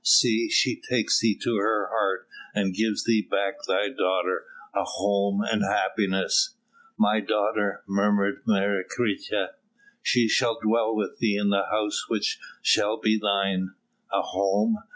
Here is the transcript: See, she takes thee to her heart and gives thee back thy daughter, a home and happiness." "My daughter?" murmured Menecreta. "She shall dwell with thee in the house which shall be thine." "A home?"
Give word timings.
See, 0.03 0.49
she 0.49 0.81
takes 0.81 1.19
thee 1.19 1.37
to 1.43 1.57
her 1.57 1.87
heart 1.91 2.27
and 2.55 2.73
gives 2.73 3.03
thee 3.03 3.21
back 3.21 3.63
thy 3.67 3.89
daughter, 3.89 4.45
a 4.73 4.83
home 4.83 5.43
and 5.43 5.61
happiness." 5.63 6.55
"My 6.97 7.19
daughter?" 7.19 7.83
murmured 7.87 8.41
Menecreta. 8.47 9.49
"She 10.01 10.27
shall 10.27 10.59
dwell 10.59 10.95
with 10.95 11.19
thee 11.19 11.37
in 11.37 11.49
the 11.51 11.67
house 11.69 12.05
which 12.09 12.39
shall 12.63 12.97
be 12.97 13.19
thine." 13.19 13.75
"A 14.11 14.23
home?" 14.23 14.79